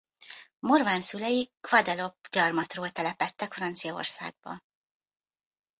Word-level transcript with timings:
Morvan 0.59 1.01
szülei 1.01 1.51
Guadeloupe 1.61 2.27
gyarmatról 2.31 2.89
telepedtek 2.89 3.53
Franciaországba. 3.53 4.61